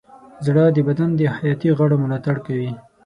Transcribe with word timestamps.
زړه 0.45 0.63
د 0.75 0.77
بدن 0.87 1.09
د 1.15 1.21
حیاتي 1.37 1.69
غړو 1.77 1.95
ملاتړ 2.03 2.35
کوي. 2.45 2.71